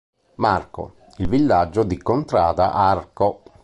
[0.37, 3.43] Marco, il Villaggio di contrada Arco.